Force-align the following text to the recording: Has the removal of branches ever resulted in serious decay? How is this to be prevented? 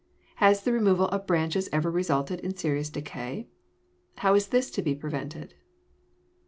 Has 0.37 0.63
the 0.63 0.73
removal 0.73 1.07
of 1.09 1.27
branches 1.27 1.69
ever 1.71 1.91
resulted 1.91 2.39
in 2.39 2.55
serious 2.55 2.89
decay? 2.89 3.47
How 4.15 4.33
is 4.33 4.47
this 4.47 4.71
to 4.71 4.81
be 4.81 4.95
prevented? 4.95 5.53